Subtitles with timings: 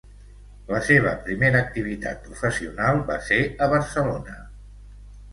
[0.69, 4.39] La seva primera activitat professional va ser a Barcelona.